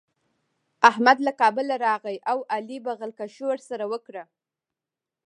احمد 0.89 1.17
له 1.27 1.31
کابله 1.41 1.75
راغی 1.87 2.17
او 2.31 2.37
علي 2.55 2.77
بغل 2.87 3.11
کښي 3.19 3.43
ورسره 3.47 3.83
وکړه. 3.91 4.23